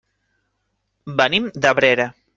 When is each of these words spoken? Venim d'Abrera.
Venim 1.21 1.47
d'Abrera. 1.67 2.13